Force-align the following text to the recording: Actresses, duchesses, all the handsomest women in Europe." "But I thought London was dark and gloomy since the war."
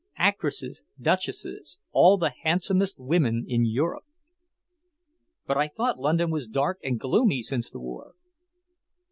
Actresses, 0.17 0.81
duchesses, 0.99 1.77
all 1.91 2.17
the 2.17 2.33
handsomest 2.41 2.97
women 2.97 3.45
in 3.47 3.65
Europe." 3.67 4.05
"But 5.45 5.57
I 5.57 5.67
thought 5.67 5.99
London 5.99 6.31
was 6.31 6.47
dark 6.47 6.79
and 6.83 6.99
gloomy 6.99 7.43
since 7.43 7.69
the 7.69 7.79
war." 7.81 8.15